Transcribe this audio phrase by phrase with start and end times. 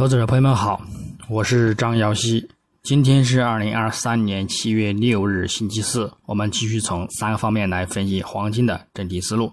[0.00, 0.80] 投资者朋友们好，
[1.28, 2.48] 我是张瑶希。
[2.82, 6.10] 今天是二零二三年七月六日，星期四。
[6.24, 9.52] 我们继续从三个方面来分析黄金的整体思路。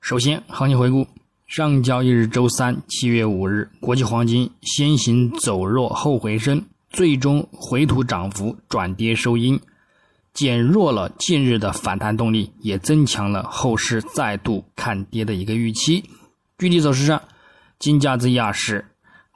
[0.00, 1.06] 首先，行情回顾：
[1.46, 9.60] 上交易日周三七月五日，国际黄金先行走弱后回升，最终回吐涨幅，转跌收阴，
[10.32, 16.02] 减弱了近日的反弹动力，也增强了后市再度看跌的一个预期。
[16.56, 17.20] 具体走势上，
[17.78, 18.82] 金价自亚市。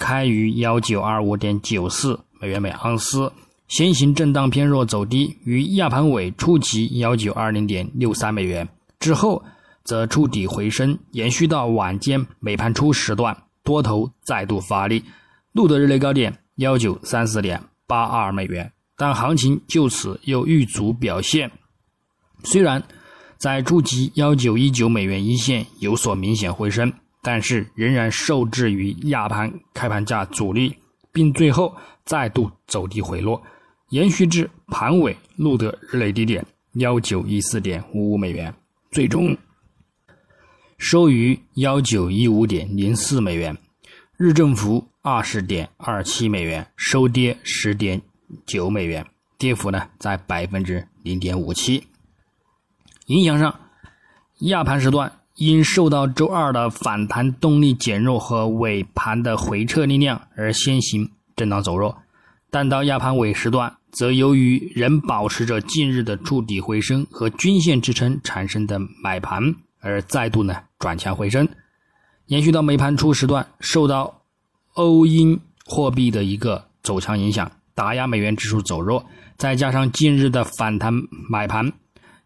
[0.00, 3.30] 开于幺九二五点九四美元每盎司，
[3.68, 8.66] 先行震荡偏弱走低，于亚盘尾触及幺九二零点六三美元
[8.98, 9.44] 之后，
[9.84, 15.05] 则触底回升，延续到晚间美盘初时段，多头再度发力，
[15.52, 21.50] 录得日内高点幺九三四点八二美元，但行情就此又遇阻表现，
[22.42, 22.82] 虽然
[23.36, 26.91] 在触及幺九一九美元一线有所明显回升。
[27.23, 30.74] 但是仍然受制于亚盘开盘价阻力，
[31.12, 33.42] 并最后再度走低回落，
[33.91, 36.44] 延续至盘尾录得日内低点
[36.75, 38.55] 幺九一四点五五美元，
[38.91, 39.36] 最终
[40.78, 43.56] 收于幺九一五点零四美元，
[44.16, 48.00] 日振幅二十点二七美元，收跌十点
[48.47, 49.06] 九美元，
[49.37, 51.87] 跌幅呢在百分之零点五七。
[53.06, 53.61] 影响上，
[54.39, 55.19] 亚盘时段。
[55.36, 61.97] 因受到周二的反弹动力减弱和尾盘的回撤力量而先行震荡走弱，
[62.50, 71.48] 但到亚盘尾时段，则由于仍保持着近日的触底回升和均线支撑产生的买盘，而再度呢转强回升，
[72.27, 74.22] 延续到美盘初时段，受到
[74.75, 79.05] 欧英货币的一个走强影响，打压美元指数走弱，
[79.39, 80.92] 再加上近日的反弹
[81.31, 81.72] 买盘。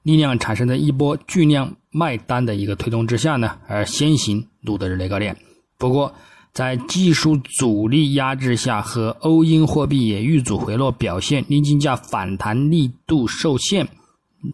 [0.05, 5.37] 力量产生的一波巨量卖单的一个推动之下呢，而先行录得日内高点。
[5.79, 6.15] 不过，
[6.53, 13.89] 在技术阻力压制下和欧英货币也遇阻回落表现，令金价反弹力度受限。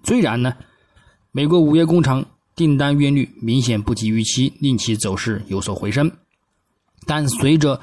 [0.05, 0.55] 虽然呢，
[1.33, 2.25] 美国五月工厂
[2.55, 6.11] 订单月率明显不及预期，令其走势有所回升，
[7.07, 7.81] 但随着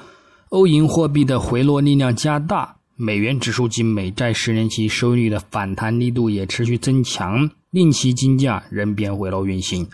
[0.48, 7.48] 欧银货币的回落力量加大，美元指数及美债十年期收益率的反弹力度也持续增强。
[7.70, 9.88] 令其金价仍变回落运行，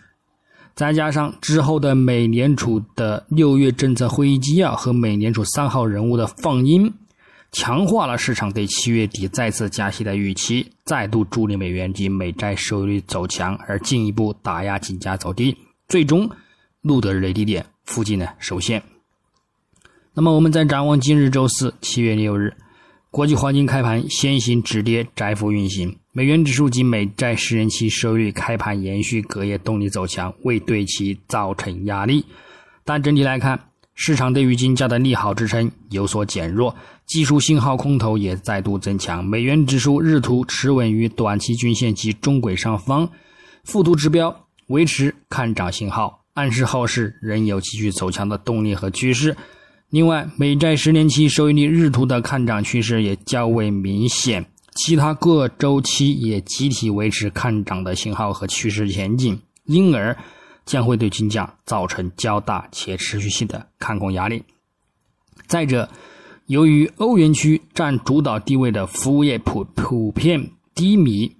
[0.75, 6.93] 再加上之后的美联储的六月政策会议纪要和美联储三号人物的放音，
[7.53, 15.57] 强化了市场对七月底再次加息的预期，再度助力美元及美债收益率走强，而进一步打压金价走低，
[15.89, 16.31] 最终
[16.83, 18.83] 录得日内低点附近呢首线。
[20.15, 22.55] 那么，我们再展望今日周四七月六日。
[23.11, 32.25] 国际黄金开盘先行止跌窄幅运行，美元指数及美债十年期收益率开盘延续隔夜动力走强，未对其造成压力。
[32.85, 33.59] 但整体来看，
[33.97, 39.25] 市场对于金价的利好支撑有所减弱，技术信号空头也再度增强。
[39.25, 43.11] 美元指数日图持稳于短期均线及中轨上方，
[43.65, 49.37] 附图指标维持看涨信号，暗示后市仍有继续走强的动力和趋势。
[49.91, 60.17] 另外，美债十年期收益率日图的看涨趋势也较为明显，其他各周期也集体维持看涨的信号和趋势前景，因而
[60.67, 64.43] 将会对金价造成较大且持续性的看空压力。
[65.47, 65.89] 再者，
[66.47, 71.37] 由于欧元区占主导地位的服务业普普遍低迷，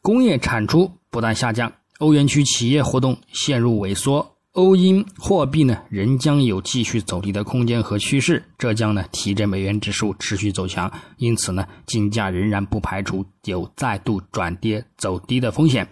[0.00, 4.37] 工业产出不断下降，欧元区企业活动陷入萎缩。
[4.52, 10.90] 欧英货币呢，仍将有继续走低的空间和趋势，这将呢提振美元指数持续走强。
[11.18, 15.86] 因此呢，金价仍然不排除有再度转跌走低的风险。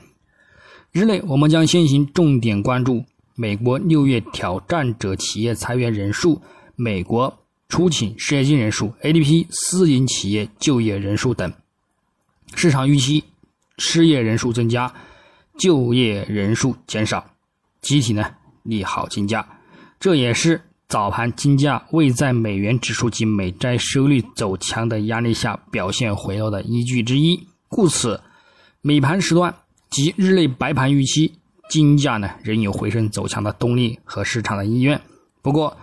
[0.90, 6.40] 日内，我们将先行重点关注美国六月挑战者企业裁员人数、
[6.74, 7.38] 美国
[7.68, 11.52] 出请失业金人数、ADP 私营企业就业人数等。
[12.54, 13.22] 市场预期
[13.78, 14.92] 失业人数增加，
[15.58, 17.30] 就业人数减少，
[17.80, 18.24] 集体呢。
[18.68, 19.46] 利好金价，
[19.98, 27.46] 这也是早盘金价未在美元指数及美债收益率走强的压力下表现回落的依据之一。
[27.68, 28.20] 故此，
[28.80, 29.54] 美盘时段
[29.90, 31.32] 及日内白盘预期，
[31.68, 35.00] 金价呢仍有回升走强的动力和市场的意愿。
[35.42, 35.76] 不过，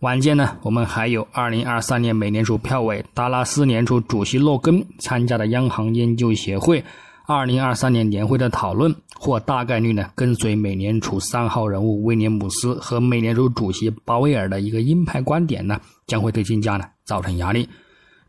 [0.00, 6.84] 晚间呢，我们还有2023年美联储票委、达拉斯联储主席洛根参加的央行研究协会。
[7.32, 17.68] 二零二三年年会的讨论，或大概率呢跟随美联储三号人物威廉姆斯和美联储主席鲍威尔的一个鹰派观点呢，将会对金价呢造成压力。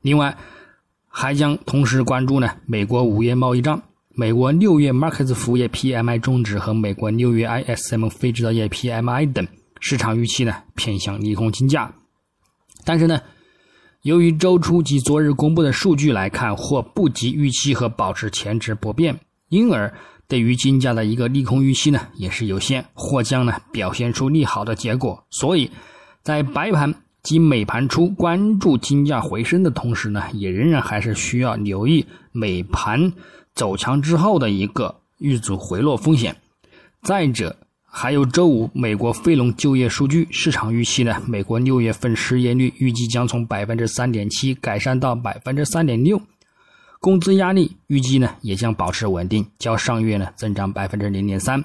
[0.02, 0.38] 另外，
[1.08, 9.48] 还将同时关注呢美国五月贸易账、美国六月 Markets 服务业 PMI 终值和美国六月 ISM 非制造业 PMI 等
[9.80, 11.92] 市场预期呢偏向利空金价。
[12.86, 13.20] 但是呢，
[14.04, 19.20] 由于周初及昨日公布的数据来看，或不及预期和保持前值不变，
[19.50, 19.94] 因而
[20.28, 25.24] 对于金价的一个利空预期呢也是有限，或将呢表现出利好的结果。
[25.30, 25.70] 所以，
[26.24, 33.14] 在白盘及美盘初关注金价回升的同时呢，也仍然还是需要留意美盘
[33.54, 36.36] 走强之后的一个遇阻回落风险。
[37.04, 37.56] 再者，
[37.94, 46.20] 还有周五美国非农就业数据，市场预期呢，美国六月份失业率预计将从百分之三点七改善到百分之三点六，
[47.02, 51.62] 工资压力预计呢也将保持稳定，较上月呢增长百分之零点三。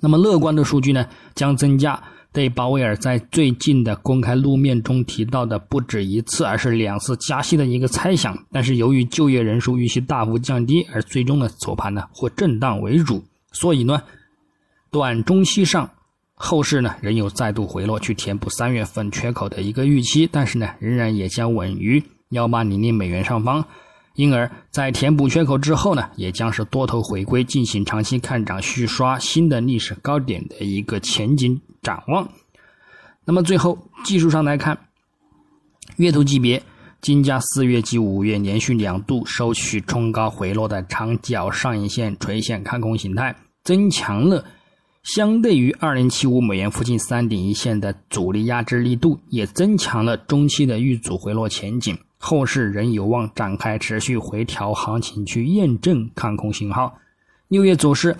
[0.00, 1.06] 那么乐观的数据呢，
[1.36, 8.36] 将增加对鲍威尔在最近的公开露面中提到的不止一次，而是两次加息的一个猜想。
[8.50, 14.02] 但是由于就业人数预期大幅降低，而最终的走盘呢或震荡为主，所以呢。
[14.90, 15.88] 短中期上，
[16.34, 23.64] 后市呢仍有再度回落去填补三月份缺口的一个预期，但是呢仍然也将稳于幺八零零美元上方，
[24.14, 32.28] 因而，在填补缺口之后呢，也将是多头回归，进行长期看涨、续刷新的历史高点的一个前景展望。
[33.24, 34.76] 那么最后技术上来看，
[35.96, 36.60] 月图级别，
[37.00, 44.44] 金价四月及五月连续两度收取冲高回落的长角上影线垂线看空形态，增强了。
[45.02, 51.96] 相对于二零七五美元附近三点一线的阻力压制力度，也增强了中期的遇阻回落前景。
[52.18, 56.98] 后市仍有望展开持续回调行情，去验证看空信号。
[57.48, 58.14] 六月走势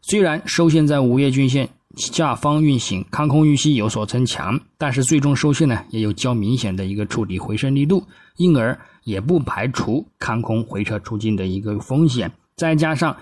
[0.00, 8.02] 虽然收线在五月均线下方运行，看空预期有所增强，但是最终收线呢也有较明显的一个触底回升力度，
[8.38, 12.32] 因而也不排除看空回撤出境的一个风险。
[12.56, 13.14] 再加上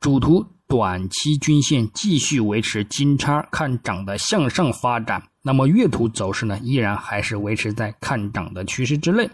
[0.00, 0.46] 主图。
[0.74, 9.30] 短期均线继续维持金叉看涨的向上发展，那么月图走势呢，依然还是维持在看涨的趋势之内，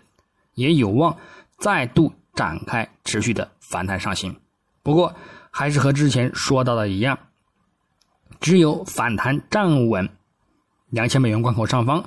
[0.52, 1.16] 也有望
[1.58, 4.37] 再度展开持续的反弹上行。
[4.82, 5.14] 不过，
[5.50, 7.19] 还是和之前说到的一样，
[8.38, 10.06] 只有反弹站稳
[10.90, 12.04] 两千美元关口上方，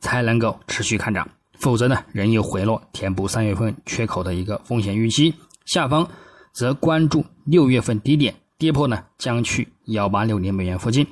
[0.00, 1.28] 才能够持续看涨，
[1.60, 5.32] 否则呢，仍有回落填补三月份缺口的一个风险预期。
[5.66, 6.10] 下方
[6.52, 8.34] 则关注六月份低点。
[8.62, 11.04] 跌破呢，将去幺八六零美元附近。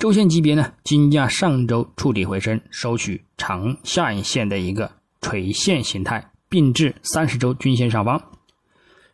[0.00, 4.90] 周线级别呢，金价上周触底回升，收取长下影线的一个
[5.20, 8.20] 垂线形态，并至三十周均线上方。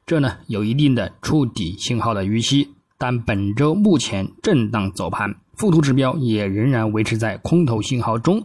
[0.06, 2.70] 这呢，有一定的触底信号的预期。
[2.96, 8.42] 但本周目前震荡走盘，附图指标也仍然维持在空头信号中，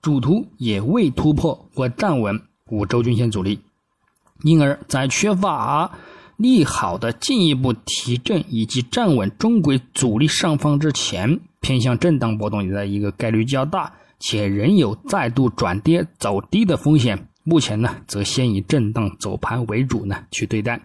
[0.00, 2.40] 主图也未突破或站稳
[2.70, 3.60] 五周均线阻力，
[4.44, 5.92] 因而，在缺乏。
[6.40, 17.28] 利好的进一步提振以及站稳中轨阻力上方之前，偏向震荡波动的一个概率较大，且仍有再度转跌走低的风险。
[17.44, 20.80] 目前呢，则先以震荡走盘为主呢去对待。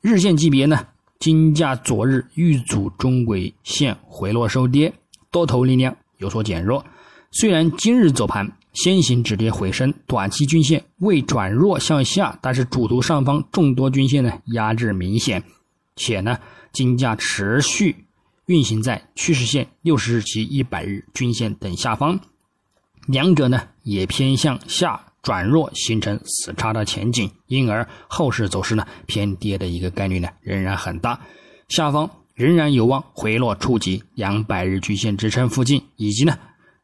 [0.00, 0.86] 日线级别呢，
[1.18, 4.92] 金价昨日遇阻中轨线回落收跌，
[5.32, 6.84] 多头力量有所减弱。
[7.32, 8.56] 虽然今日走盘。
[8.76, 15.42] 先行止跌回升，短期均线未转弱向下，但是主图上方众多均线呢压制明显，
[15.96, 16.38] 且呢
[16.72, 18.04] 金价持续
[18.44, 22.20] 运行在趋势线、六十日及一百日均线等下方，
[23.06, 31.18] 两者呢也偏向下转弱，形成死叉的前景，因而后市走势呢偏跌的一个概率呢仍然很大，
[31.68, 36.38] 下方仍然有望回落触及两百日均线支撑附近，以及呢。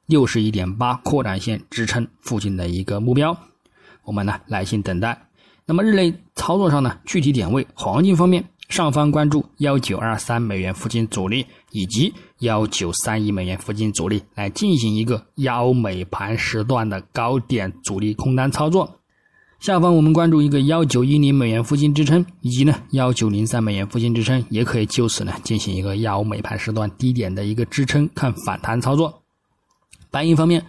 [0.07, 3.37] 六十一点八扩展线支撑附近的一个目标，
[4.05, 5.27] 我们呢耐心等待。
[5.65, 18.99] 那么日内操作上呢，具体点位，黄金方面，上方关注幺九二三美元附近阻力，以及幺九三一美元附近阻力，来进行一个幺美盘时段的高点阻力空单操作。
[19.61, 29.22] 下方我们关注一个幺九一零美元附近支撑，以及呢幺九零三美元附近支撑，也可以就此呢进行一个幺美盘时段低点的一个支撑，看反弹操作。
[30.12, 30.62] 白银方面，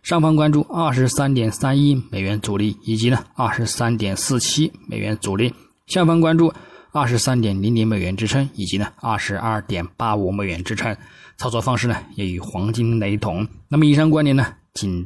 [0.00, 5.50] 上方关注二十三点三一美元阻力，以及呢二十三点四七美元阻力；
[5.88, 6.54] 下方关注
[6.92, 10.96] 二十三点零零美元支撑，以及呢二十二点八五美元支撑。
[11.36, 13.44] 操作方式呢也与黄金雷同。
[13.66, 15.04] 那么以上观点呢仅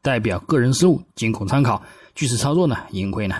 [0.00, 1.82] 代表个人思路，仅供参考。
[2.14, 3.36] 据此操作呢，盈亏呢。